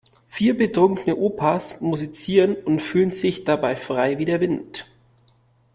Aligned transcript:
Vier 0.27 0.57
betrunkene 0.57 1.15
Opas 1.15 1.79
musizieren 1.79 2.55
und 2.55 2.79
fühlen 2.81 3.11
sich 3.11 3.43
dabei 3.43 3.75
frei 3.75 4.17
wie 4.17 4.25
der 4.25 4.41
Wind. 4.41 4.87